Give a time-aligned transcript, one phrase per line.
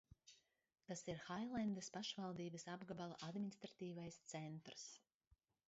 [0.87, 4.91] Tas ir Hailendas pašvaldības apgabala administratīvais centrs.